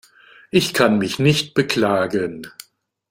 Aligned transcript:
Ich 0.49 0.73
kann 0.73 0.97
mich 0.97 1.19
nicht 1.19 1.53
beklagen. 1.53 2.47